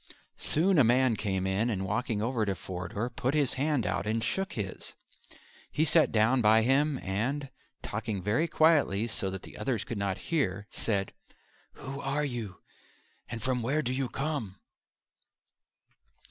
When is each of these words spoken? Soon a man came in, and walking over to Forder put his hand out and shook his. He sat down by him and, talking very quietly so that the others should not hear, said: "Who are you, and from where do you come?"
Soon 0.39 0.79
a 0.79 0.83
man 0.83 1.15
came 1.15 1.45
in, 1.45 1.69
and 1.69 1.85
walking 1.85 2.23
over 2.23 2.43
to 2.43 2.55
Forder 2.55 3.07
put 3.11 3.35
his 3.35 3.53
hand 3.53 3.85
out 3.85 4.07
and 4.07 4.23
shook 4.23 4.53
his. 4.53 4.95
He 5.71 5.85
sat 5.85 6.11
down 6.11 6.41
by 6.41 6.63
him 6.63 6.97
and, 7.03 7.51
talking 7.83 8.19
very 8.23 8.47
quietly 8.47 9.05
so 9.05 9.29
that 9.29 9.43
the 9.43 9.55
others 9.57 9.85
should 9.87 9.99
not 9.99 10.17
hear, 10.31 10.65
said: 10.71 11.13
"Who 11.73 11.99
are 12.01 12.25
you, 12.25 12.61
and 13.29 13.43
from 13.43 13.61
where 13.61 13.83
do 13.83 13.93
you 13.93 14.09
come?" 14.09 14.59